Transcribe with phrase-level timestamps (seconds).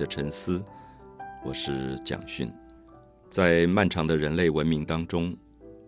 [0.00, 0.64] 的沉思，
[1.44, 2.50] 我是蒋勋。
[3.28, 5.36] 在漫长的人类文明当中，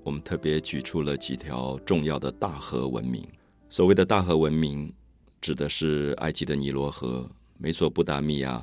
[0.04, 3.26] 我们特别举出了几条重要的大河文明。
[3.70, 4.92] 所谓的大河文明，
[5.40, 7.26] 指的是埃及的尼罗河、
[7.56, 8.62] 美索不达米亚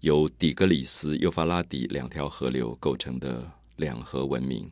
[0.00, 4.70] 由底格里斯、幼发拉底两条河流构成的两河文明，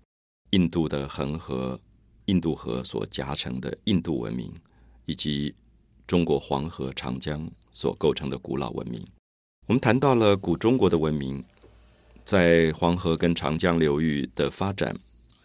[0.51, 1.80] 印度的恒河、
[2.27, 4.52] 印度河所夹成的印度文明，
[5.07, 5.55] 以及
[6.07, 7.51] 中国黄河、长江。
[7.73, 9.07] 所构成的古老文明，
[9.71, 11.45] 我们谈到了古中国的文明，
[12.24, 14.93] 在黄河跟长江流域的发展。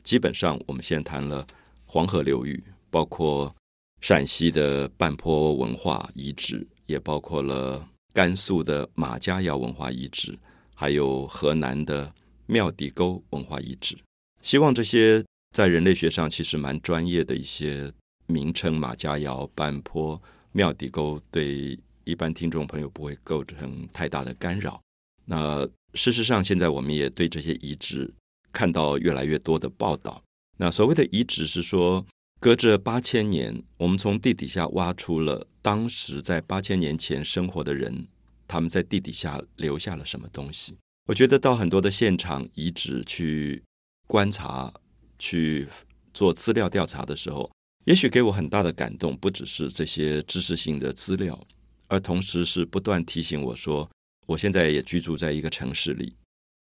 [0.02, 1.46] 基本上，我们先谈了
[1.86, 2.60] 黄河流域，
[2.90, 3.56] 包括
[4.02, 10.36] 陕西的半坡文化遗址，也包括了甘肃的马家窑文化遗址，
[10.74, 12.12] 还有河南的
[12.48, 13.96] 庙底沟文化遗址。
[14.42, 15.24] 希望这些
[15.56, 17.94] 在人类学上其实蛮专业的一些
[18.26, 20.20] 名称，马家窑、半坡、
[20.52, 21.78] 庙底沟，对。
[22.06, 24.82] 一般听众朋友不会构成太大的干扰。
[25.26, 28.14] 那事实上，现在我们也对这些遗址
[28.52, 30.24] 看到越来越多的报道。
[30.58, 32.06] 那所谓的遗址是说，
[32.40, 38.08] 隔着八千年，我们从地底下挖出了当时在八千年前生活的人，
[38.48, 40.78] 他们在地底下留下了什么东西。
[41.08, 43.64] 我觉得到很多的现场遗址去
[44.08, 44.72] 观察、
[45.18, 45.68] 去
[46.14, 47.52] 做资料调查的时候，
[47.86, 51.40] 也许给我很大的感动，不只是这些知识性的资料。
[51.88, 53.90] 而同时是不断提醒我说，
[54.26, 56.16] 我现在也居住在一个城市里，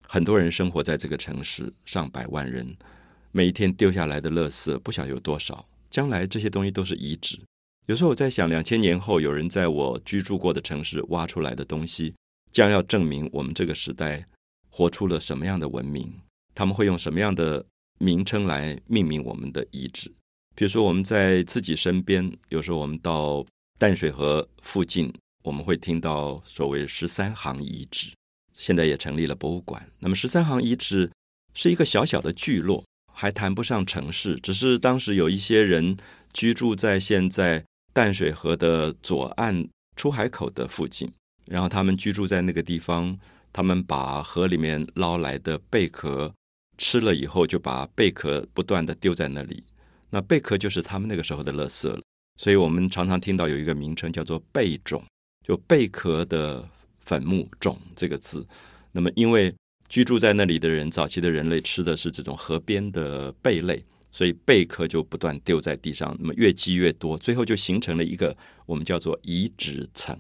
[0.08, 2.76] 很多人生活在这个城市，上百万人，
[3.32, 5.66] 每一天丢下来的垃圾不晓有多少。
[5.90, 7.40] 将来这些东西都是遗址。
[7.86, 12.14] 有时候我在想，两千年后有人在我居住过的城市挖出来的东西，
[12.52, 14.26] 将要证明我们这个时代
[14.70, 16.14] 活出了什么样的文明？
[16.54, 17.66] 他们会用什么样的
[18.00, 20.12] 名称来命名我们的遗址？
[20.56, 23.46] 比如说，我们在自己身边，有时候我们到。
[23.86, 25.14] 淡水河附近，
[25.44, 28.12] 我们会听到所谓十三行遗址，
[28.52, 29.88] 现在也成立了博物馆。
[30.00, 31.12] 那么十三行遗址
[31.54, 35.96] 是一个小小的聚落，还谈不上城市，只是当时有一些人
[36.34, 37.64] 居住在现在
[37.94, 41.14] 淡水河的左岸出海口的附近，
[41.46, 43.16] 然后他们居住在那个地方，
[43.54, 46.34] 他们把河里面捞来的贝壳
[46.80, 49.64] 吃了以后，就把贝壳不断的丢在那里，
[50.10, 52.02] 那贝壳就是他们那个时候的垃圾了。
[52.38, 55.04] 所以我们常常听到有一个名称叫做“贝种”，
[55.46, 56.68] 就贝壳的
[57.00, 58.46] 坟墓“种”这个字。
[58.92, 59.54] 那么，因为
[59.88, 68.36] 居住在那里的人，早期的人类吃的是这种河边的贝类，所以贝壳就不断丢在地上，那么越积越多，最后就形成了一个
[68.66, 70.18] 我们叫做遗址层。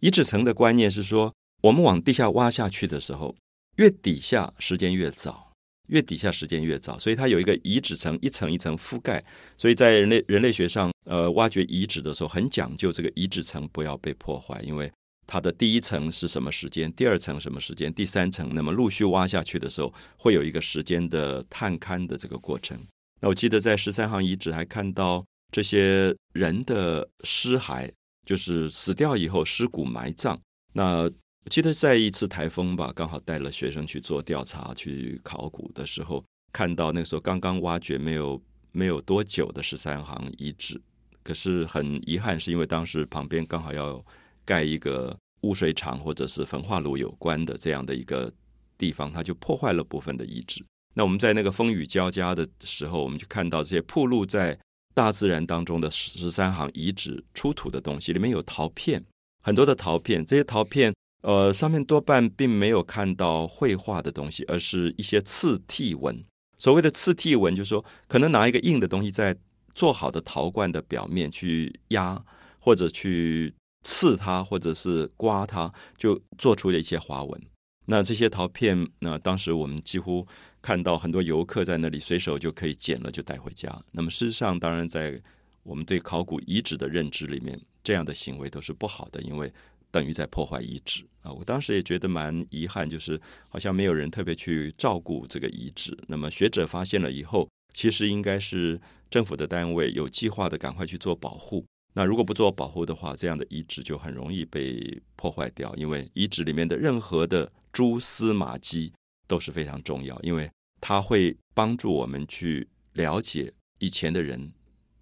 [0.00, 3.36] 遗址层的观念是说，我们往地下挖下去的时候，
[3.76, 5.51] 越底下时间越早。
[5.88, 9.22] 越底下时间越早，所以它有一个遗址层，一层一层覆盖。
[9.56, 14.90] 所以在人类人类学上，呃，挖掘遗址的时候很讲究这个遗址层不要被破坏，因为
[15.26, 22.78] 它的第一层是什么时间，第二层什么时间，第三层，那么陆续挖下去的时候，会有一个时间的探勘的这个过程。
[23.20, 27.90] 那我记得在十三行遗址还看到这些人的尸骸，
[28.26, 30.38] 就是死掉以后尸骨埋葬。
[30.72, 31.10] 那
[31.44, 40.80] 我记得在一次台风吧，刚好带了学生去做调查、去考古的时候，看到那个时候刚刚挖掘没有没有多久的十三行遗址，
[41.24, 44.02] 可是很遗憾，是因为当时旁边刚好要
[44.44, 48.32] 盖一个污水厂或者是焚化炉有关的这样的一个
[48.78, 50.64] 地方，它就破坏了部分的遗址。
[50.94, 54.56] 那我们在那个风雨交加的时候，我们就看到这些铺露在
[54.94, 59.04] 大自然当中的十三行遗址出土的东西，里面有陶片，
[59.42, 60.94] 很多的陶片，这些陶片。
[61.22, 66.24] 呃，上面多半并没有看到绘画的东西，而是一些刺剔纹。
[66.58, 69.36] 所谓的刺剔纹，就是说可能拿一个硬的东西在
[69.74, 72.20] 做好的陶罐的表面去压，
[72.58, 73.54] 或者去
[73.84, 77.40] 刺它，或者是刮它，就做出了一些花纹。
[77.86, 80.26] 那这些陶片，那当时我们几乎
[80.60, 83.80] 看到很多游客在那里随手就可以捡了就带回家。
[83.92, 85.20] 那么事实上，当然在
[85.62, 89.52] 我们对考古遗址的认知里面，这样的行为都是不好的，因为。
[89.92, 91.30] 等于在破坏遗址啊！
[91.30, 95.96] 我当时也觉得蛮遗憾，就是好像没有人特别去照顾这个遗址。
[96.08, 98.80] 那么学者发现了以后，其实应该是
[99.10, 101.64] 政府的单位有计划的赶快去做保护。
[101.92, 105.74] 那如果不做保护的话，这样的遗址就很容易被破坏掉。
[105.76, 108.90] 因为遗址里面的任何的蛛丝马迹
[109.28, 110.50] 都是非常重要，因为
[110.80, 114.52] 它会帮助我们去了解以前的人，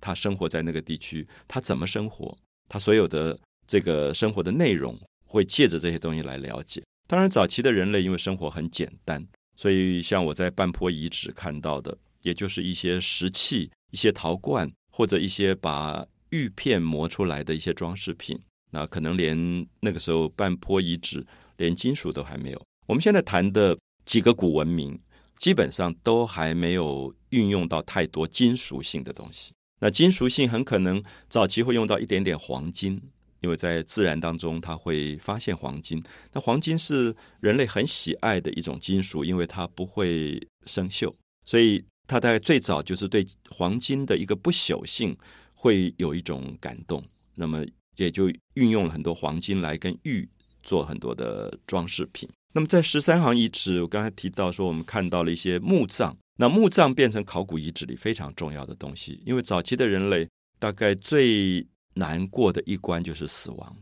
[0.01, 2.37] 他生活在那个地区，他怎么生活，
[2.69, 3.39] 他所有的。
[3.71, 6.83] 这个生活的内容会借着这些东西来了解。
[7.07, 9.25] 当然，早期的人类因为生活很简单，
[9.55, 18.37] 所以像我在半坡遗址看到的，也就是一些石器、一些陶罐，或者一些把玉片磨出来的一些装饰品。
[18.73, 21.25] 那可能连那个时候半坡遗址
[21.57, 22.61] 连金属都还没有。
[22.89, 24.99] 我们现在谈的几个古文明，
[25.37, 29.53] 基本上都还没有运用到太多金属性的东西。
[29.79, 33.01] 那金属性很可能早期会用到一点点黄金，
[33.41, 36.03] 因为在自然当中它会发现黄金。
[36.33, 41.13] 那黄金是人类很喜爱的一种金属，因为它不会生锈，
[41.45, 45.17] 所以它在最早就是对黄金的一个不朽性
[45.55, 47.05] 会有一种感动。
[47.35, 47.65] 那么
[47.97, 50.29] 也就运用了很多黄金来跟玉
[50.63, 52.29] 做很多的装饰品。
[52.53, 56.17] 那么在十三行遗址，我刚才提到说，我们看到了一些墓葬。
[56.37, 60.27] 那墓葬变成考古遗址里非常重要的东西，因为早期的人类
[60.59, 61.67] 大概最
[62.01, 63.77] 难过的一关就是死亡，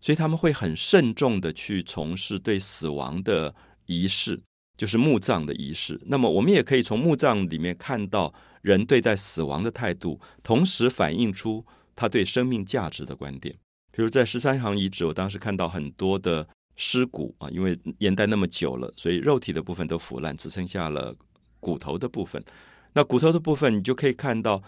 [0.00, 3.54] 所以他们会很慎重的去从事对死亡的
[3.86, 4.40] 仪式，
[4.78, 6.00] 就是墓葬的仪式。
[6.06, 8.32] 那么我们也可以从墓葬里面看到
[8.62, 13.54] 人对待死亡的态度，同时反映出他对生命价值的观点。
[13.92, 21.14] 比如在十三行遗址，我当时看到很多的尸骨啊，因为年代那么久了，所以肉体的部分都腐烂，只剩下了。
[21.60, 22.40] 骨头的部分，
[22.92, 24.62] 那骨头的部分，你就可以看到，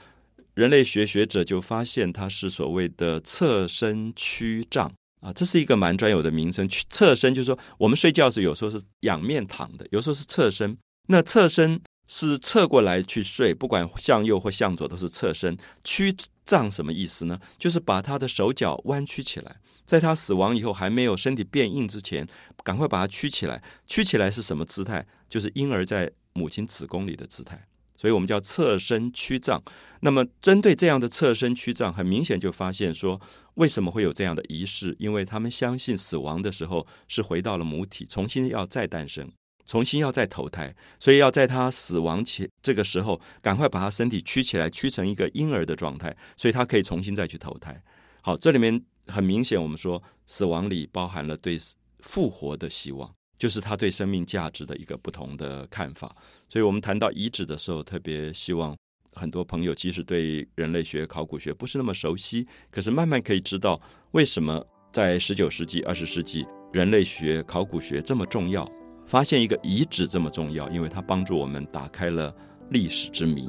[0.60, 6.68] 人类学学者就发现它是所谓的侧身屈杖啊，这是一个蛮专有的名称。
[6.90, 10.76] 侧身就是说，我们睡觉时有时候是仰面躺的，有时候是侧身。
[11.08, 15.56] 那侧身是侧过来去睡，不管向右或向左都是侧身。
[15.82, 16.14] 屈
[16.44, 17.40] 杖什么意思呢？
[17.58, 19.56] 就是把他的手脚弯曲起来，
[19.86, 22.28] 在他死亡以后还没有身体变硬之前，
[22.62, 23.62] 赶快把它屈起来。
[23.86, 25.06] 屈起来是什么姿态？
[25.26, 26.12] 就是婴儿在。
[26.32, 27.66] 母亲子宫里的姿态，
[28.00, 29.62] 所以我们叫侧身屈葬。
[30.00, 33.20] 那么，针对这样的侧身屈葬，很明显就发现说，
[33.56, 34.96] 为什么会有这样的仪式？
[34.98, 39.30] 因为他们相信死亡的时候是回到了母体，重新要再诞生，
[39.66, 47.82] 重新要再投胎，所以要在他死亡前这个时候，赶快把他身体屈起来，屈成一个婴儿的状态，所以他可以重新再去投胎。
[48.22, 51.58] 好，这里面很明显，我们说死亡里包含了对
[51.98, 53.12] 复活的希望。
[53.38, 56.14] 就是他对生命价值的一个不同的看法，
[56.50, 58.76] 所以我们谈到遗址的时候，特别希望
[59.12, 63.80] 很多朋友即使对人类学、考古学不是那么熟悉，可是慢慢可以知道
[64.10, 68.68] 为什么在十九世纪、二十世纪，人类学、考古学这么重要，
[69.06, 72.34] 发现一个遗址这么重要，因为它帮助我们打开了
[72.70, 73.48] 历史之谜。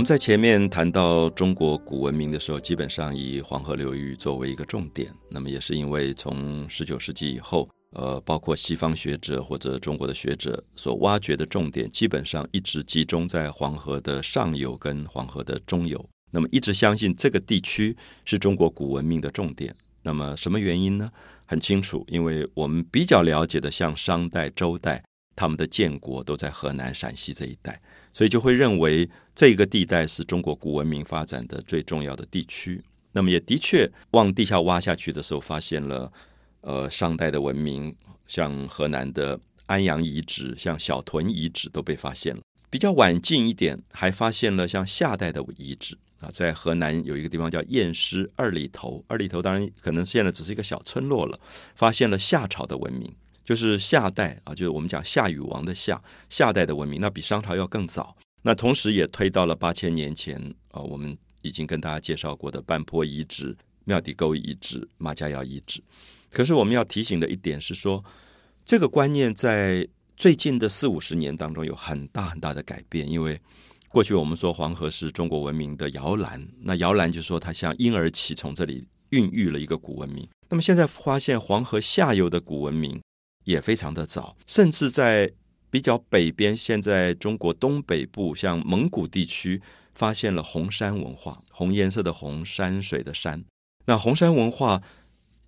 [0.00, 5.12] 我们在前面谈到中国古文明的时候，基本上以黄河流域作为一个重点。
[5.28, 16.02] 那么也是因为从十九世纪以后，呃，包括西方学者或者中国的学者所挖掘的重点，基本上一直集中在黄河的上游跟黄河的中游。
[16.30, 19.76] 那么一直相信这个地区是中国古文明的重点。
[20.02, 21.10] 那么什么原因呢？
[21.44, 25.04] 很清楚，因为我们比较了解的，像商代、周代，
[25.36, 27.82] 他们的建国都在河南、陕西这一带。
[28.12, 32.82] 所以就会认为这个地带是中国古文明发展的最重要的地区。
[33.12, 36.12] 那么也的确往地下挖下去的时候，发现了
[36.60, 37.94] 呃商代的文明，
[38.26, 42.40] 像河南的安阳遗址、像小屯遗址都被发现了。
[42.68, 51.40] 比较晚近一点，还发现了像夏代的遗址啊，在河南有一个地方叫偃师二里头，二里头当然可能现在只是一个小村落了，
[51.74, 53.12] 发现了夏朝的文明。
[53.50, 58.16] 就是夏代啊，就是我们讲夏禹王的夏，夏代的文明，那比商朝要更早。
[58.42, 60.40] 那同时也推到了八千年前
[60.70, 63.52] 啊，我们已经跟大家介绍过的半坡遗址、
[63.86, 65.82] 庙底沟遗址、马家窑遗址。
[66.30, 68.04] 可是我们要提醒的一点是说，
[68.64, 69.84] 这个观念在
[70.16, 73.10] 最近的四五十年当中有很大很大的改变。
[73.10, 73.36] 因为
[73.88, 80.28] 过去我们说黄河是中国文明的摇篮，那摇篮就说它像婴儿起从这里孕育了一个古文明。
[80.48, 83.00] 那么现在发现黄河下游的古文明。
[83.44, 85.32] 也非常的早，甚至在
[85.70, 89.62] 比较北边，现在中国东北部，像蒙古地区，
[89.94, 93.44] 发现了红山文化，红颜色的红，山水的山。
[93.86, 94.82] 那红山文化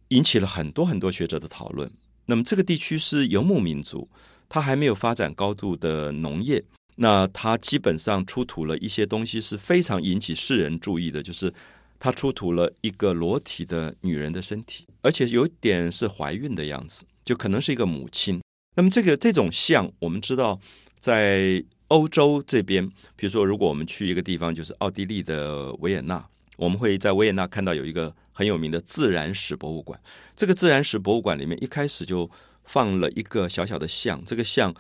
[0.09, 1.91] 引起了很多很多学者的讨论。
[2.27, 4.09] 那么这个地区是游牧民族，
[4.49, 6.63] 它还没有发展高度的农业，
[6.97, 11.53] 那它基本上出土了一些东西是非常引起世人注意的，就是
[11.99, 17.05] 它出土了一个裸体的女人的身体，而且有点是怀孕的样子。
[17.25, 18.41] 就可能是一个母亲。
[18.75, 20.59] 那么这个这种像，我们知道
[20.99, 26.27] 在欧洲这边，比如说，如果我们去一个地方，就是奥地利的维也纳，
[26.57, 30.01] 我们会在维也纳看到有一个很有名的自然史博物馆。
[30.35, 32.31] 这个自然史博物馆里面一开始就
[32.65, 34.75] 放了一个小小的像，这个像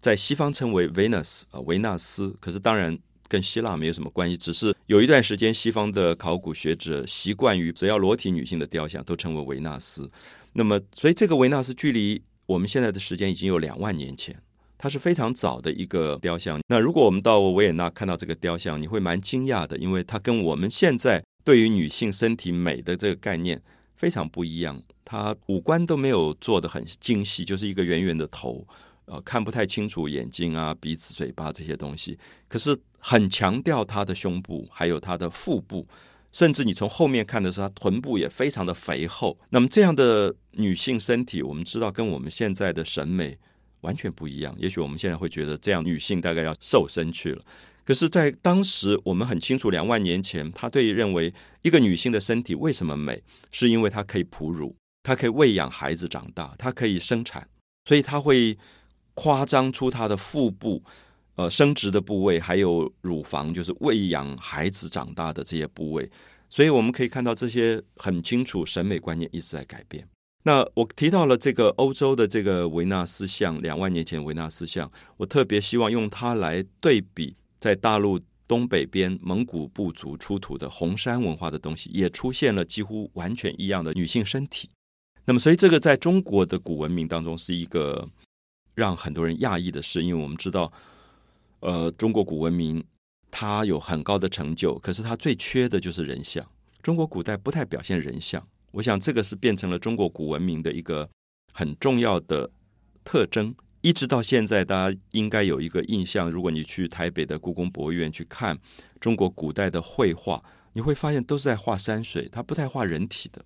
[0.00, 2.98] 在西方称为 Venus 啊维纳斯，可是当然
[3.28, 10.10] 跟希腊没有什么关系，只是有一段时间西方的考古学者习惯于只要裸体女性的雕像都称为维纳斯。
[10.56, 14.34] 那么，所以这个维纳斯距离我们现在的时间已经有两万年前，
[14.78, 16.58] 它是非常早的一个雕像。
[16.68, 23.62] 那如果我们到维也纳看到这个雕像，你会蛮惊讶的，因为它跟我们现在对于女性身体美的这个概念
[23.96, 24.82] 非常不一样。
[25.04, 28.66] 它五官都没有做的很精细，就是一个圆圆的头，
[29.04, 32.18] 呃，看不太清楚眼睛啊、鼻子、嘴巴这些东西。
[32.48, 35.86] 可是很强调她的胸部，还有她的腹部。
[36.32, 39.38] 甚至你从后面看的时候，她臀部也非常的肥厚。
[39.50, 43.38] 那么这样的女性身体，我们知道跟我们现在的审美
[43.80, 44.54] 完全不一样。
[44.58, 47.42] 也许我们现在会觉得这样女性大概要瘦身去了。
[47.84, 51.32] 可是，在当时我们很清楚，两万年前，他对认为
[51.62, 53.22] 一个女性的身体为什么美，
[53.52, 57.48] 是因为她可以哺乳，她可以喂养孩子长大，她可以生产，
[57.84, 58.58] 所以她会
[59.14, 60.82] 夸张出她的腹部。
[61.36, 66.10] 呃，生殖的部位，还有乳房，就是喂养孩子长大的这些部位，
[66.48, 70.08] 所以我们可以看到这些很清楚，审美观念一直在改变。
[70.46, 84.70] 那我提到了这个欧洲的这个维纳斯像，两万年前维纳斯像，我特别希望用它来对比在大陆东北边蒙古部族出土的红山文化的东西，也出现了几乎完全一样的女性身体。
[85.24, 88.08] 那么，所以这个在中国的古文明当中是一个
[88.76, 90.72] 让很多人讶异的事，因为我们知道。
[91.60, 92.84] 呃，中国古文明
[93.30, 96.46] 它有很高的成就，可是它最缺的就是人像。
[96.82, 101.08] 中国古代不太表现人像，我想这个是变成了中国古文明的一个
[101.54, 102.50] 很重要的
[103.02, 103.54] 特征。
[103.80, 108.58] 一直到现在，大家应该有一个印象：如果你去台北的故宫博物院去看
[109.00, 110.42] 中国古代的绘画，
[110.74, 113.42] 你会发现都是在画山水，它不太画人体的，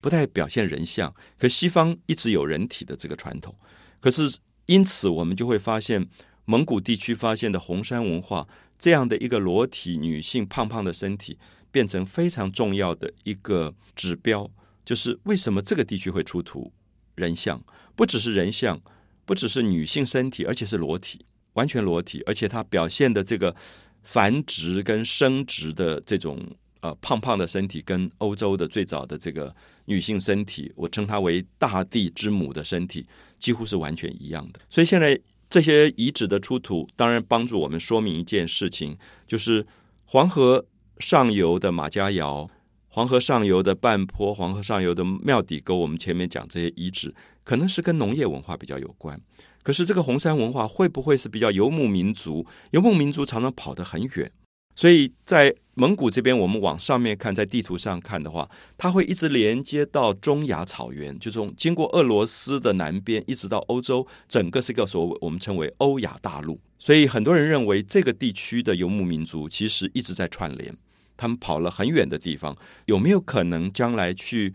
[0.00, 1.14] 不太表现人像。
[1.38, 3.54] 可西方一直有人体的这个传统，
[4.00, 6.08] 可是因此我们就会发现。
[6.44, 11.38] 蒙古地区发现的红山文化，这样的一个裸体女性胖胖的身体，
[11.70, 14.50] 变成非常重要的一个指标。
[14.84, 16.72] 就是为什么这个地区会出土
[17.14, 17.62] 人像？
[17.94, 18.80] 不只是人像，
[19.24, 21.24] 不只是女性身体，而且是裸体，
[21.54, 23.54] 完全裸体，而且它表现的这个
[24.02, 26.38] 繁殖跟生殖的这种
[26.80, 33.06] 呃胖胖的身体，跟欧洲的最早的这个女性身体，我称它为大地之母的身体，
[33.38, 34.60] 几乎是完全一样的。
[34.68, 35.20] 所以现在。
[35.52, 38.96] 这些遗址的出土，当然帮助我们说明一件事情，
[39.26, 39.66] 就是
[40.06, 40.64] 黄河
[40.98, 42.48] 上游的马家窑、
[42.94, 49.18] 黄河上游的半坡、黄河上游的庙底沟，我们前面讲这些遗址，可能是跟农业文化比较有关。
[49.62, 52.46] 可是这个红山文化会不会是比较游牧民族？
[52.72, 54.30] 游牧民族常常跑得很远。
[54.74, 58.46] 所以在蒙古这边，我们往上面看，在地图上看的话，
[58.76, 66.60] 它会一直连接到中亚草原，就从经过俄罗斯的南边，一直到欧洲，整个是一个所谓我们称为欧亚大陆。
[66.78, 70.76] 所以很多人认为这个地区的游牧民族其实一直在串联，
[71.22, 74.52] 他们跑了很远的地方，有没有可能将来去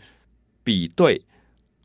[0.65, 1.25] 比对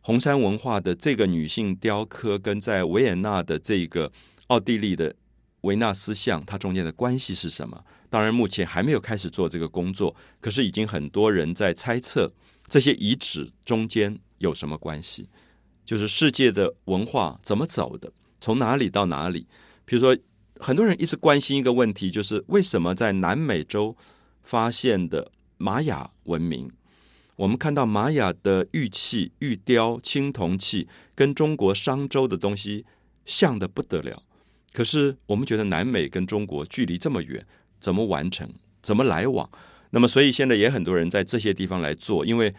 [0.01, 4.11] 红山文化的这个女性雕刻，跟在维也纳的这个
[4.49, 5.15] 奥地利的？
[5.61, 7.85] 维纳斯像，它中间的关系是什么？
[8.11, 12.33] 当然，目前还没有开始做这个工作，可是已经很多人在猜测
[12.67, 15.29] 这些遗址中间有什么关系，
[15.85, 18.11] 就是世界的文化怎么走的，
[18.41, 19.47] 从哪里到哪里？
[19.85, 20.19] 比如说，
[20.59, 23.97] 很多人一直关心一个问题，就是为什么在南美洲
[24.43, 26.71] 发现的玛雅文明，
[27.37, 32.85] 我们看到玛雅的玉器、玉雕、青铜器，跟中国商周的东西
[33.25, 34.23] 像的不得了。
[34.73, 37.47] 可是我们觉得南美跟中国距离这么远，
[37.79, 38.49] 怎么完成？
[38.81, 39.49] 怎么来往？
[39.91, 42.55] 那么，所以现在也很多人在这些地方来做，因为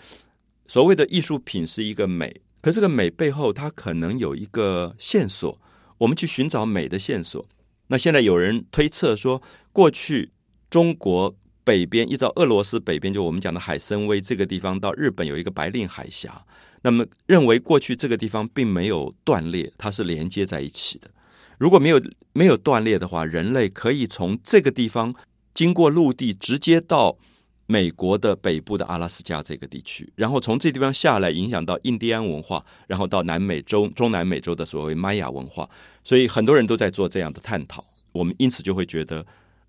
[0.67, 5.59] 所谓的艺术品是一个美，可这个美背后它可能有一个线索，
[5.97, 7.43] 我们去寻找美的线索。
[7.87, 10.31] 那现在有人推测说，过去
[10.69, 16.45] 中国北边一直到俄罗斯北边，就我们讲的海参崴这个地方到日本有一个白令海峡，
[16.81, 21.09] 那么认为过去这个地方并没有断裂，它是连接在一起的。
[21.57, 22.01] 如果没有
[22.33, 25.13] 没有断裂的话，人类可以从这个地方
[25.53, 27.17] 经过陆地，直接到
[27.65, 35.69] 美国的北部的阿拉斯加这个地区，然后从这地方下来，影响到印第安文化，然后到南美洲、中南美洲的所谓玛雅文化。
[36.03, 37.85] 所以很多人都在做这样的探讨。
[38.11, 39.25] 我们因此就会觉得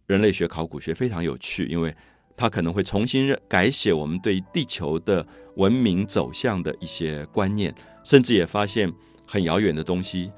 [0.07, 1.95] 人类学、考古学非常有趣，因为
[2.37, 8.93] 它可能会重新改写我们对地球的文明走向的一些观念，甚至也发现
[9.27, 10.31] 很遥远的东西。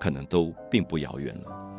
[0.00, 1.71] 可能都并不遥远了。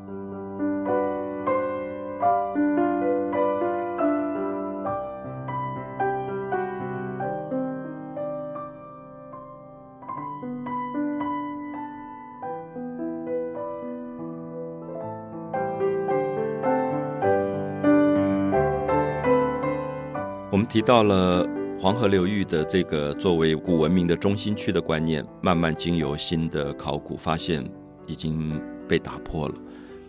[20.73, 27.63] 提到了黄河流域的这个作为古文明的中心区的观念，慢慢经由新的考古发现
[28.07, 29.55] 已经被打破了。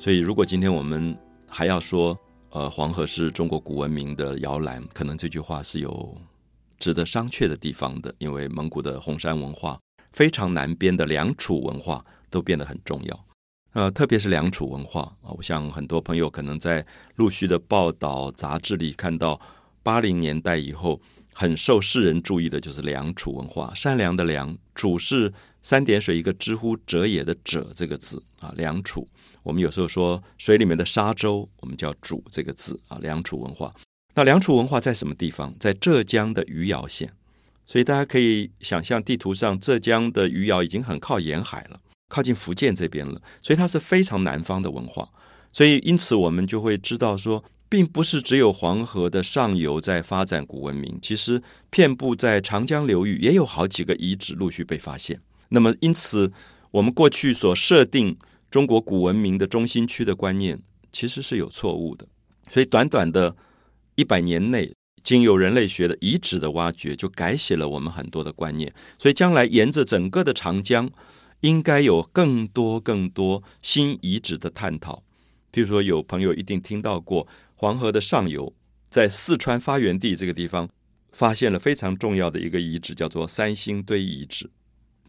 [0.00, 1.14] 所以，如果今天我们
[1.46, 2.18] 还要说，
[2.48, 6.16] 呃，黄河是中国古文明的摇篮，可能这句话是有
[6.78, 9.78] 值得商榷的地方的，因为蒙古的红山文化、
[10.14, 13.24] 非常南边的良渚文化都变得很重要。
[13.74, 19.38] 呃，特别是良渚文化啊，我想很多朋友可能在陆续的报道、杂志里看到，
[19.84, 21.00] 八零年代以后
[21.32, 23.72] 很受世人注意的就是良渚文化。
[23.76, 29.06] 善良的良，渚是三点水一个知乎者也的者这个字啊，良渚。
[29.44, 33.72] 我们有时候说水里面的沙洲，我们叫渚这个字啊，良渚文化。
[34.14, 35.54] 那良渚文化在什么地方？
[35.60, 37.12] 在浙江的余姚县。
[37.66, 41.80] 所以大家可以想象，地图上浙江的余姚已经很靠沿海了。
[42.08, 45.08] 靠近福建这边了，所以它是非常南方的文化，
[45.50, 47.42] 所以因此我们就会知道说，
[47.74, 55.20] 并不是只有黄河的上游在发展古文明，其实遍布在长江流域也有好几个遗址陆续被发现。
[55.48, 56.30] 那么因此，
[56.70, 58.16] 我们过去所设定
[58.48, 60.56] 中国古文明的中心区的观念，
[60.92, 62.06] 其实是有错误的。
[62.48, 63.34] 所以短短的
[63.96, 68.72] 一百年内，经由人类学的遗址的挖掘，就改写了我们很多的观念。
[68.96, 70.88] 所以将来沿着整个的长江。
[71.40, 75.02] 应该有更多更多新遗址的探讨，
[75.52, 78.52] 譬如说，有朋友一定听到过黄河的上游，
[78.90, 80.68] 在四川发源地这个地方，
[81.12, 84.50] 发现了非常重要的一个遗址，叫做三星堆遗址。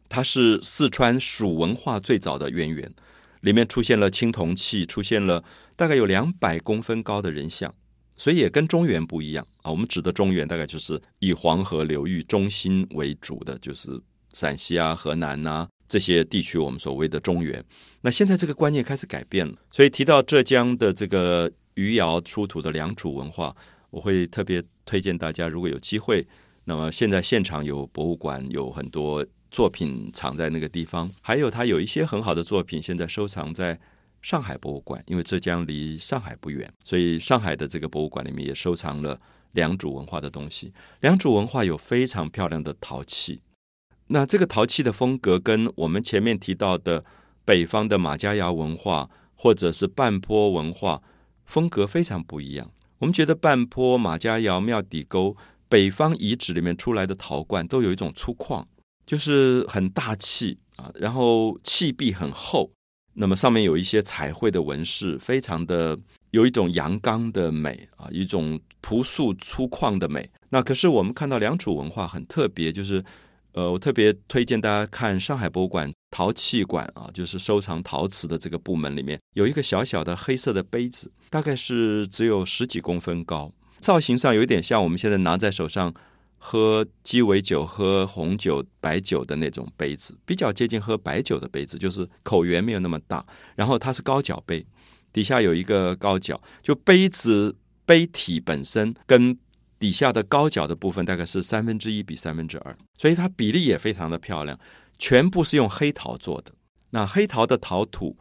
[0.07, 2.93] 它是四川蜀文化最早的渊源，
[3.41, 5.43] 里面出现了青铜器，出现了
[5.75, 7.73] 大概有两百公分高的人像，
[8.15, 9.71] 所以也跟中原不一样啊。
[9.71, 13.99] 我们指的中原，大概就是以黄河流域中心为主的，就是
[14.31, 15.67] 陕西啊、河南呐。
[15.87, 17.63] 这些地区，我们所谓的中原，
[18.01, 19.53] 那现在这个观念开始改变了。
[19.69, 23.55] 所以提到浙江的这个余姚出土的良渚文化，
[23.89, 26.27] 我会特别推荐大家，如果有机会，
[26.65, 33.79] 那么现在现场有博物馆，有很多作品藏在那个地方，还有他有一些很好的作品，现在收藏在
[34.21, 39.19] 上海博物馆，因为浙江离上海不远，所以上海的这个博物馆里面也收藏了
[39.51, 40.73] 良渚文化的东西。
[41.01, 43.41] 良渚文化有非常漂亮的陶器。
[44.07, 47.03] 那这个陶器的风格跟我们前面提到的
[47.43, 51.01] 北方的马家窑文化或者是半坡文化
[51.45, 52.69] 风格非常不一样。
[52.99, 55.35] 我们觉得半坡、马家窑、庙底沟
[55.69, 58.65] 北方遗址里面出来的陶罐都有一种粗犷，
[59.05, 62.71] 就是很大气啊，然后器壁很厚，
[63.13, 65.97] 那么上面有一些彩绘的纹饰，非常的
[66.31, 70.29] 有一种阳刚的美啊，一种朴素粗犷的美。
[70.49, 73.03] 那可是我们看到良渚文化很特别，就是。
[73.57, 83.51] 呃，我特别推荐大家看上海博物馆陶器馆啊，就是收藏陶瓷的这个部门里面有一个小小的黑色的杯子，大概是只有十几公分高，
[83.81, 85.93] 造型上有点像我们现在拿在手上
[86.37, 93.25] 喝鸡尾酒、喝红酒、白酒的那种杯子，比较接近喝白酒的杯子，就是口圆没有那么大，
[93.57, 94.65] 然后它是高脚杯，
[95.11, 99.37] 底下有一个高脚，就杯子杯体本身跟。
[99.77, 104.57] 底下的高脚的部分大概是三分之一比三分之二，所以它比例也非常的漂亮，
[104.97, 106.51] 全部是用黑陶做的。
[106.91, 108.17] 那黑陶的陶土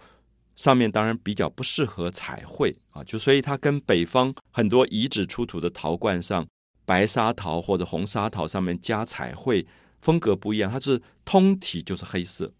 [0.56, 6.46] 上面当然比较不适合彩绘啊，就所以它跟北方很多遗址出土的陶罐上
[6.84, 9.66] 白砂陶或者红砂陶上面加彩绘
[10.00, 12.52] 风格不一样，它是通体就是黑色，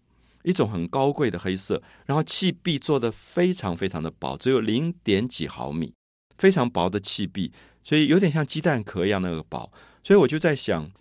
[0.43, 5.93] 一种很高贵的黑色，然后器壁做的非常非常的薄，只有零点几毫米，
[6.37, 7.51] 非常薄的器壁。
[7.83, 9.71] 所以有点像鸡蛋壳一样那个薄，
[10.03, 10.91] 所以我就在想，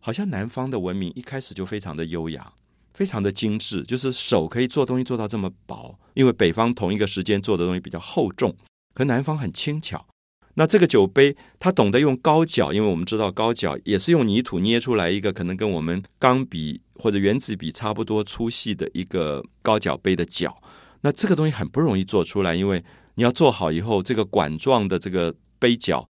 [0.00, 2.52] 好像南方的文明一开始就非常的优雅，
[2.94, 5.98] 非常的精致，就是手可以做东西做到这么薄。
[6.14, 8.54] 因为北方同一个时间做的东西比较厚重，
[8.94, 10.06] 可南方很轻巧。
[10.54, 20.60] 那这个酒杯，它懂得用高脚，因为我们知道高脚也是用泥土捏出来一个可能跟我们钢笔或者圆子笔差不多粗细的一个高脚杯的脚。
[21.00, 26.06] 那这个东西很不容易做出来，因为你要做好以后，这个管状的这个杯脚。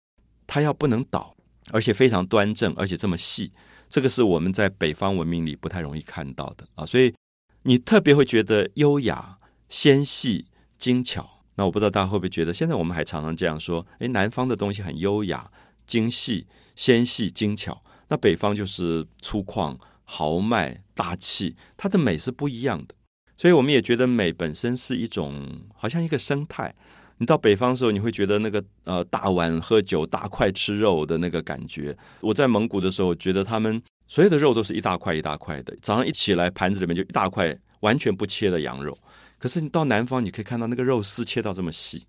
[0.49, 1.35] 它要不能倒，
[1.71, 3.51] 而且非常端正，而且这么细，
[3.89, 6.85] 这个是我们在北方文明里不太容易看到的啊。
[6.85, 7.13] 所以
[7.63, 9.37] 你特别会觉得优雅、
[9.69, 10.45] 纤细、
[10.77, 11.43] 精巧。
[11.55, 15.49] 那我不知道大家会不会觉得，现在我们还常常这样说：诶，南方的东西很优雅、
[15.85, 16.45] 精细、
[16.75, 22.93] 纤细、精巧，那北方就是粗犷、豪迈、大气，它的美是不一样的。
[23.35, 26.75] 所以我们也觉得美本身是一种，好像一个生态。
[27.17, 31.97] 你到北方的时候，你会觉得那个呃大碗喝酒、大块吃肉的那个感觉。
[32.21, 38.97] 我在蒙古的时候，觉得他们所有的肉都是一大块一大块的，早上一起来盘子里面就一大块完全不切的羊肉。
[39.39, 42.03] 可是你到南方，你可以看到那个肉丝切到这么细，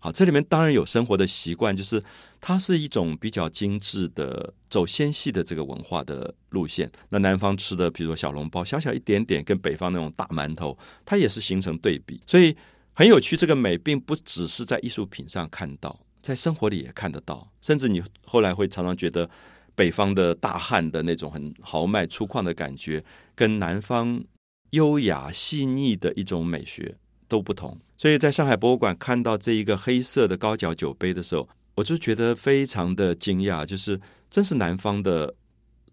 [0.00, 2.02] 好，这里面当然有生活的习惯，就是
[2.40, 6.90] 它是一种比较精致的走纤细的这个文化的路线。
[7.08, 12.20] 那南方吃的，比如说小笼包，小小一点点，跟北方那种大馒头，它也是形成对比。
[12.26, 12.54] 所以
[12.94, 17.50] 很有趣，这个美并不只是在艺术品上看到，在生活里也看得到。
[17.60, 19.28] 甚至你后来会常常觉得，
[19.74, 23.04] 北方的大汉的那种很豪迈粗犷的感觉，
[23.34, 24.24] 跟南方
[24.70, 26.96] 优雅细腻的一种美学。
[27.26, 33.98] 都不同，所以在上海博物馆看到这一个黑色的高脚酒杯的时候，我就觉得非常的惊讶，就是
[34.30, 35.34] 真是南方的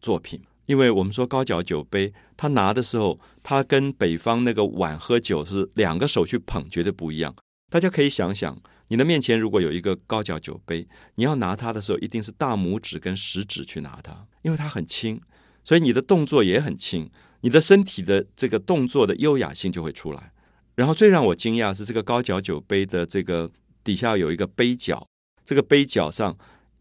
[0.01, 0.39] 作品。
[0.71, 7.36] 因为我们说高脚酒杯，他拿的时候，他跟北方那个碗喝酒是两个手去捧，绝对不一样。
[7.69, 8.57] 大家可以想想，
[8.88, 15.19] 你的面前如果有一个高脚酒杯，你要拿它的时候，一定是大拇指跟食指去拿它，因为它很轻，
[15.62, 20.31] 所以你的动作也很轻，你的身体的这个动作的优雅性就会出来。
[20.75, 23.51] 然后最让我惊讶是这个高脚酒杯的这个
[23.84, 25.05] 底下有一个杯角，
[25.43, 26.38] 这个杯角上，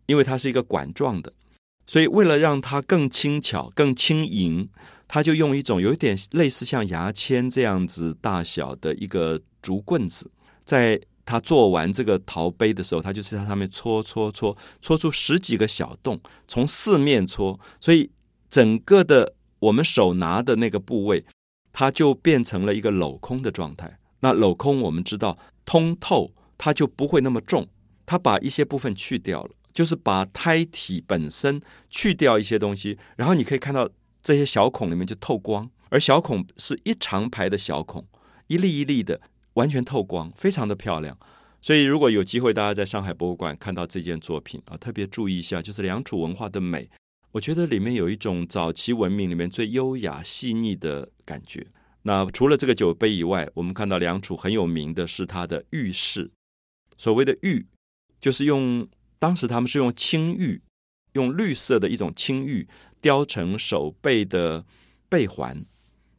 [0.07, 1.33] 因为它是一个管状的，
[1.91, 4.69] 所以为了让它更轻巧、更轻盈，
[5.09, 10.31] 他就用一种有点类似像牙签这样子大小的一个竹棍子，
[10.65, 18.09] 在他做完这个陶杯的时候，他就是在上面戳戳戳，戳出十几个小洞，从四面戳，所以
[18.49, 21.25] 整个的我们手拿的那个部位。
[21.73, 23.99] 它就变成了一个镂空的状态。
[24.21, 27.69] 那镂空，我们知道通透，它就不会那么重。
[28.05, 32.99] 它把一些部分去掉了，就是把胎体本身去掉一些东西。
[33.17, 33.89] 然后你可以看到
[34.23, 38.07] 这些小孔里面就透光，而小孔是一长排的小孔，
[38.49, 39.21] 一粒一粒的，
[39.55, 41.17] 完全透光，非常的漂亮。
[41.63, 46.89] 所以如果有机会，大家在上海博物馆看到这件作品啊，特别注意一下，就是良渚文化的美。
[47.33, 51.67] 我觉得里面有一种早期文明里面最优雅细腻的感觉。
[52.03, 56.31] 那除了这个酒杯以外，我们看到良渚很有名的是它的玉饰。
[56.97, 57.67] 所谓的玉，
[58.21, 58.89] 就是用
[59.21, 60.61] 当时他们是用青玉，
[61.13, 62.67] 用绿色的一种青玉
[63.01, 64.65] 雕成手背的
[65.09, 65.65] 背环。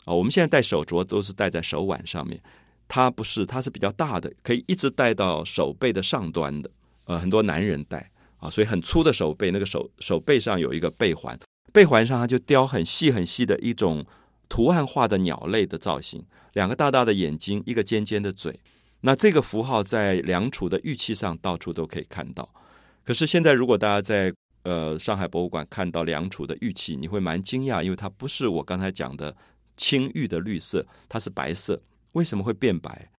[0.06, 2.42] 啊，我们现在戴手镯都是戴在手腕上面，
[2.88, 6.72] 它不是，它是比较大的，可以一直戴到手背的上端的。
[7.04, 8.10] 呃，很多男人戴。
[8.38, 11.40] 啊，所以很粗的手背，那个手手背上有一个背环，
[11.72, 14.04] 背环上它就雕很细很细的一种
[14.50, 18.60] 图案化的鸟类的造型，两个大大的眼睛，一个尖尖的嘴。
[19.02, 22.52] 那这个符号在梁楚的玉器上到处都可以看到。
[23.04, 24.34] 可是现在如果大家在
[24.64, 29.36] 呃上海博物馆看到良渚的玉器，你会蛮惊讶，因为它不是我刚才讲的
[29.76, 31.82] 青玉的绿色，它是白色。
[32.14, 33.12] 为什么会变白？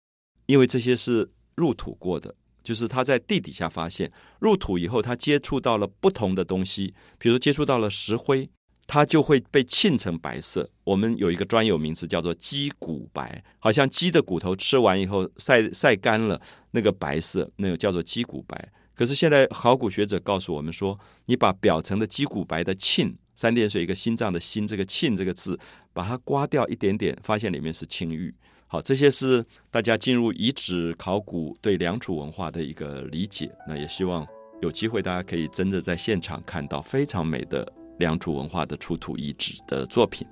[0.46, 2.34] 因为这些是入土过的。
[2.64, 8.48] 就是他在地底下发现入土以后，他接触到了不同的东西，比如接触到了石灰，
[8.86, 10.70] 它就会被沁成白色。
[10.84, 16.40] 我们有一个专有名词叫做鸡骨白，好像鸡的骨头吃完以后晒晒干了
[16.70, 18.72] 那个白色，那个叫做鸡骨白。
[18.94, 25.58] 可是现在考古学者告诉我们说，你把表层的鸡骨白的沁，三点水一个心脏的心，这个沁这个字，
[25.92, 28.34] 把它刮掉一点点，发现里面是青玉。
[28.66, 33.50] 好，这些是大家进入遗址考古对良渚文化的一个理解。
[33.68, 34.26] 那也希望
[34.60, 40.26] 有机会大家可以真的在现场看到非常美的良渚文化的出土遗址的作品。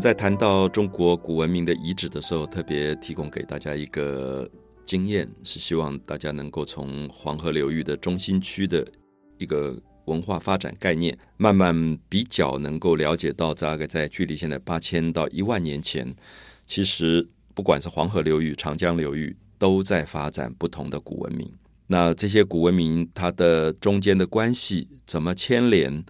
[0.00, 4.48] 在谈到中国古文明的遗址的时候，特别提供给大家一个
[4.82, 8.86] 经验，是希望大家能够从黄河流域的中心区的
[9.36, 16.14] 一个文化发展概念，慢慢比较能够了解到，大概在距离现在八千到一万年前，
[16.64, 21.52] 其实不管是黄河流域、长江流域，都在发展不同的古文明。
[21.88, 26.02] 那这些古文明它的中间的关系怎么牵连，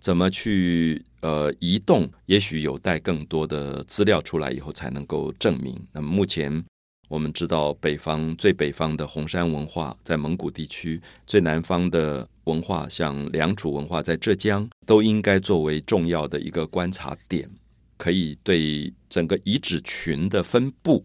[0.00, 1.04] 怎么去？
[1.24, 5.74] 呃，移动也许有待更多的资料出来以后才能够证明。
[5.90, 6.62] 那么目前
[7.08, 17.48] 我们知道，北方最北方的红山文化在蒙古地区，最南方的文化像良渚文化在浙江，都应该作为重要的一个观察点，
[17.96, 21.02] 可以对整个遗址群的分布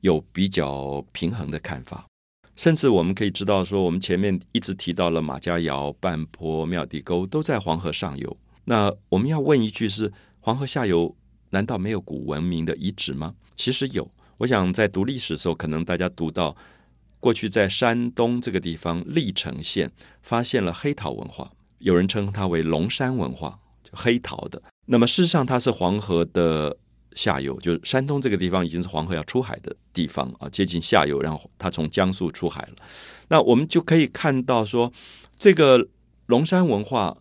[0.00, 2.06] 有比较平衡的看法。
[2.54, 8.36] 甚至我们可以知道说，我们前面一直提到了马家窑、半坡、庙底沟都在黄河上游。
[8.66, 11.16] 那我们要问一句：是黄河下游
[11.50, 13.34] 难道没有古文明的遗址吗？
[13.56, 14.08] 其实有。
[14.38, 16.54] 我想在读历史的时候，可能大家读到
[17.18, 24.62] 过去在山东这个地方历城县发现了黑陶文化，有人称它为龙山文化，就黑陶的。
[24.84, 26.76] 那么事实上它是黄河的
[27.14, 32.76] 下游，就是山东这个地方已经是黄河要出海的地方啊，接近下游，然后它从江苏出海了。
[33.28, 34.92] 那我们就可以看到说，
[35.38, 35.88] 这个
[36.26, 37.16] 龙山文化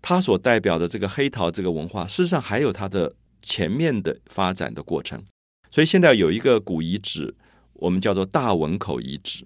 [0.00, 5.22] 它所代表的这个黑陶这个文化，事实上还有它的前面的发展的过程。
[5.70, 7.34] 所以现在有一个古遗址，
[7.74, 9.44] 我们叫做大文口遗址。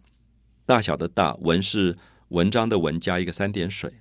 [0.64, 1.96] 大小的大文是
[2.28, 3.92] 文章的文加一个三点水，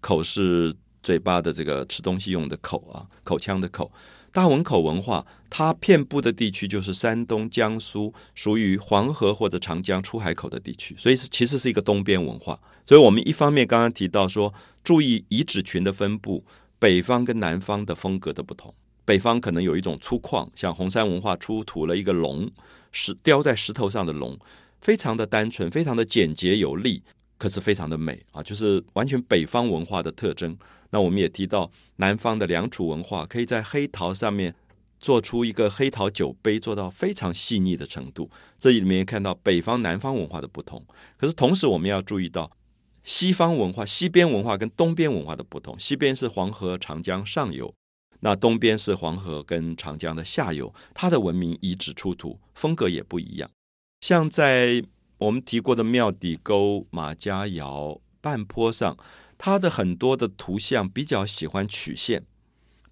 [0.00, 3.92] 口是嘴巴的这个吃东西用的口啊，口腔的口。
[4.36, 12.60] 大汶口文化，它遍布的地区就是山东、江苏，属于黄河或者长江出海口的地区，所以是其实是一个东边文化。
[12.84, 14.52] 所以我们一方面刚刚提到说，
[14.84, 16.44] 注意遗址群的分布，
[16.78, 18.74] 北方跟南方的风格的不同。
[19.06, 22.50] 北方可能有一种粗犷，像红山文化出土了一个龙，
[22.92, 24.38] 石雕在石头上的龙，
[24.82, 27.02] 非常的单纯，非常的简洁有力，
[27.38, 30.54] 可是非常的美啊，就是完全北方文化的特征。
[30.90, 34.54] 那我们也提到南方的良渚文化，可以在黑陶上面
[34.98, 38.30] 做出一个黑陶酒杯，做到非常细腻的程度。
[38.58, 40.82] 这里面看到北方南方文化的不同，
[41.16, 42.50] 可是同时我们要注意到
[43.02, 45.78] 西方文化、西边文化跟东边文化的不同。
[45.78, 47.72] 西边是黄河、长江上游，
[48.20, 53.50] 那东边是黄河跟长江的下游，它的文明遗址出土风格也不一样。
[54.00, 54.82] 像在
[55.18, 58.96] 我们提过的庙底沟、马家窑、半坡上。
[59.38, 62.24] 它的很多的图像比较喜欢曲线，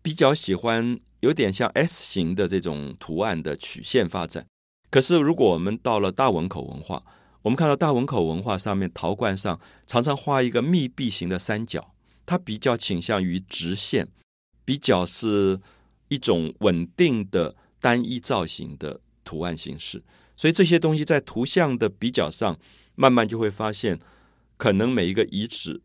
[0.03, 4.47] 比较喜欢有点像 S 型的这种图案的曲线发展。
[4.91, 7.03] 可是如果我们到了大汶口文化，
[7.43, 14.09] 我们看到大汶口文化上面陶罐上常常画一个密闭型的三角，它比较倾向于直线，
[14.65, 15.61] 比较是
[16.09, 20.03] 一种稳定的单一造型的图案形式。
[20.37, 22.59] 所以这些东西在图像的比较上，
[22.95, 23.99] 慢慢就会发现，
[24.57, 25.81] 可能每一个遗址。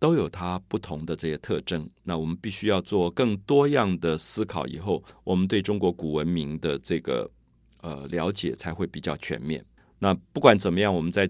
[0.00, 7.30] 都有它不同的这些特征，那我们必须要做更多样的思考，以后我们对中国古文明的这个
[7.82, 9.62] 呃了解才会比较全面。
[9.98, 11.28] 那不管怎么样，我们在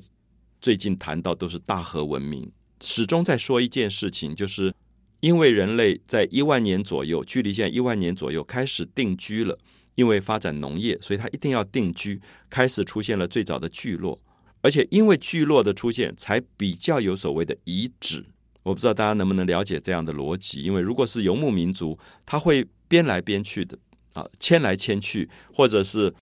[0.60, 2.48] 最近谈到都是大河文明，
[2.80, 4.72] 始终在说一件事情，就是
[5.18, 9.58] 因为人类在一万年左右，距离现在一万年左右开始定居了，
[9.96, 14.16] 因为发展农业，所以它一定要定居，开始出现了最早的聚落，
[14.60, 18.24] 而且因为聚落的出现，才比较有所谓的遗址。
[18.62, 23.78] 我不知道大家能不能了解这样的逻辑，因为如果是游牧民族，他会编来编去的
[24.12, 26.12] 啊，迁来迁去，或者是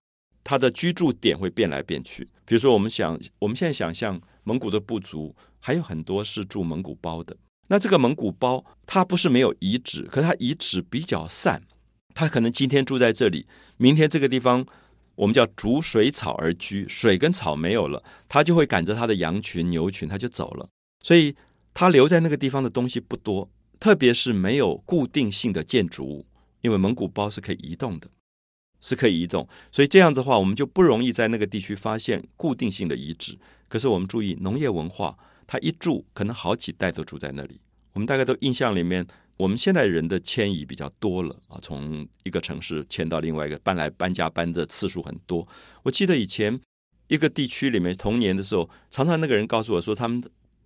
[0.43, 2.23] 他的居住点会变来变去。
[2.45, 7.35] 比如说，我们想，我们现在想象蒙古的部族还有很多是住蒙古包的，
[7.67, 11.61] 那这个蒙古包它不是没有遗址，可它遗址比较散，
[12.13, 14.65] 它可能今天住在这里，明天这个地方
[15.15, 20.69] 我们叫逐水草而居，水跟草没有了，他就会赶着他的羊群、牛群，他就走了，
[21.03, 21.35] 所以。
[21.73, 26.25] 他留在那个地方的东西不多，特别是没有固定性的建筑物，
[26.61, 28.09] 因为蒙古包是可以移动的，
[28.81, 33.37] 是可以移动，所以这样子的话，我们就不容易在那个地区发现固定性的遗址。
[33.69, 37.61] 可是我们注意，农业文化，它一住可能好几代都住在那里。
[37.93, 39.05] 我们大概都印象里面，
[39.37, 45.47] 我们现在人的迁移比较多了啊，从一个城市迁到另外一个，搬来搬家搬的次数很多。
[45.83, 46.59] 我记得以前
[47.07, 50.21] 一个地区里面，童年的时候，常常那个人告诉我说，他们。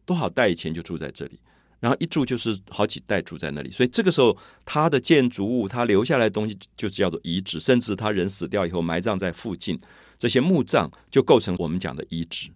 [0.06, 1.40] 多少代以前就住在这里，
[1.80, 9.78] 然后一住就是好几代住在那里，所以这个时候他的建筑物，他留下来的东西就叫做遗址，甚至他人死掉以后埋葬在附近，
[10.18, 12.50] 这些墓葬就构成我们讲的遗址。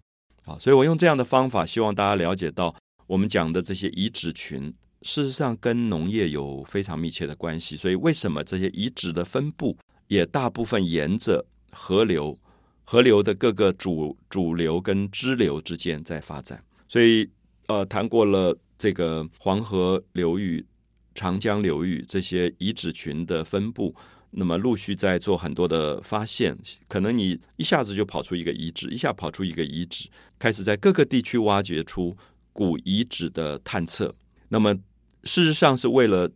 [0.44, 2.74] 好，所以我用这样的方法，希望大家了解到
[3.06, 7.76] 我们讲的这些遗址群，事实上跟农业有非常密切的关系。
[7.76, 12.38] 所以为什么这些遗址的分布也大部分沿着河流，
[12.84, 17.28] 河流的各个主主流跟支流之间在发展，所以。
[17.68, 20.64] 呃，谈过了这个黄河流域、
[21.14, 23.94] 长江流域这些遗址群的分布，
[24.30, 26.56] 那么陆续在做很多的发现。
[26.88, 32.16] 可能你一下子就跑出一个遗址，一下跑出一个遗址，开始在各个地区挖掘出
[32.54, 34.14] 古遗址的探测。
[34.48, 34.74] 那么
[35.24, 36.30] 事实上是为了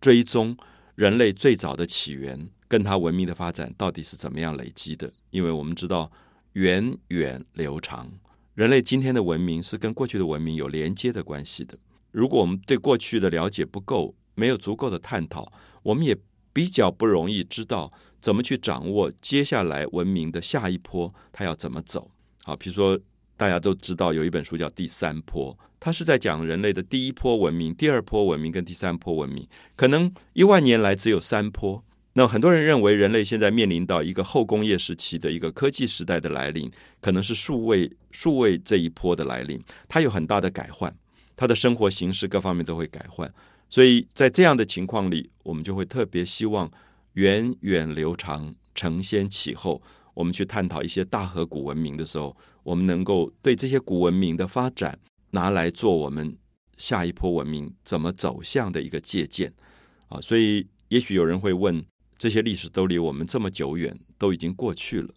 [0.00, 0.56] 追踪
[0.96, 5.12] 人类最早的起源，跟它文明的发展到底是怎么样累积的。
[5.30, 6.10] 因为我们知道
[6.54, 8.10] 源远流长。
[8.54, 11.76] 人类今天的文明是跟过去的文明有连接的关系的。
[12.12, 16.16] 如果我们对过去的了解不够，没有足够的探讨，我们也
[16.52, 22.12] 比较不容易知道怎么去掌握接下来文明的下一波它要怎么走。
[22.44, 22.96] 好，比如说
[23.36, 31.82] 大家都知道有一本书叫《第三波》，它是在讲人类的第一波文明、第二波文明跟第三波文明，可能一万年来只有三波。
[32.16, 40.96] 那很多人认为，人类现在面临到一个后工业时期的一个科技时代的来临，可能是数位数位这一波的来临，它有很大的改换，
[41.34, 43.28] 它的生活形式各方面都会改换。
[43.68, 46.70] 所以在这样的情况里，我们就会特别希望
[47.14, 49.82] 源远流长，承先启后。
[50.14, 54.96] 我们去探讨一些大河古文明的时候，我们能够对这些古文明的发展
[55.32, 56.36] 拿来做我们
[56.76, 59.52] 下一波文明怎么走向的一个借鉴
[60.06, 60.20] 啊。
[60.20, 61.84] 所以，也许有人会问：
[62.16, 65.08] 这些历史都离我们这么久远，都已经过去了，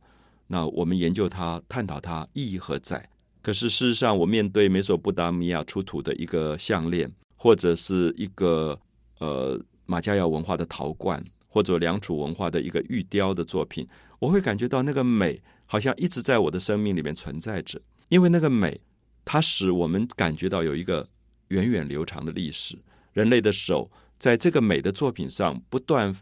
[0.48, 3.10] 那我们研究它、探讨它意义何在？
[3.42, 8.80] 可是事实上，我面对美索不达米亚出土的一个项链，或者是一个
[9.20, 11.24] 呃马加亚文化的陶罐。
[11.50, 13.88] 或者良渚文化的一个玉雕的作品，
[14.20, 18.80] 我会感觉到那个美好像一直在我的生命里面存在着，因为那个美，
[19.26, 21.10] 它使我们感觉到有一个
[21.48, 22.78] 源远流长的历史。
[23.14, 26.16] 人类的手在这个美的作品上不断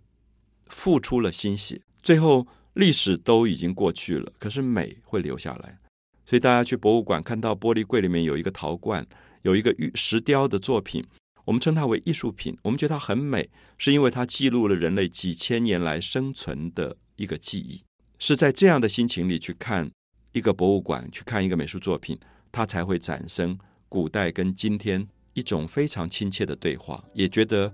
[0.68, 5.80] 付出了心血，最后历史都已经过去了，可是美会留下来。
[6.26, 9.06] 所以大家去博物馆看到玻璃柜里面有一个陶罐，
[9.44, 11.06] 有一个玉石雕的作品。
[11.46, 13.48] 我们称它为艺术品，我们觉得它很美，
[13.78, 17.84] 是因为它记录了人类几千年来生存的一个记忆。
[18.18, 19.92] 是在这样的心情里去看
[20.32, 22.18] 一个博物馆，去看一个美术作品，
[22.52, 23.56] 它才会产生
[23.88, 27.72] 古代跟今天一种非常亲切的对话，也觉得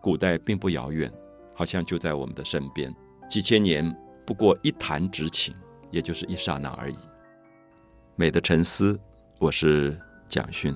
[0.00, 1.12] 古代并不遥远，
[1.58, 2.94] 好像就在我们的身边。
[3.28, 3.84] 几千年
[4.24, 5.52] 不过一弹指顷，
[5.90, 6.96] 也就是一刹那而已。
[8.14, 8.96] 美的沉思，
[9.40, 10.72] 我是蒋勋。